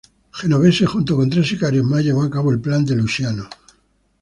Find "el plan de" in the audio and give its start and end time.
2.51-2.95